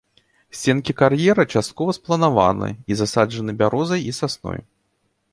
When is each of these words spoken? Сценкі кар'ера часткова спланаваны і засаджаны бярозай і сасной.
Сценкі 0.59 0.93
кар'ера 1.01 1.43
часткова 1.53 1.93
спланаваны 1.97 2.69
і 2.93 2.97
засаджаны 3.01 3.51
бярозай 3.59 4.01
і 4.13 4.15
сасной. 4.21 4.59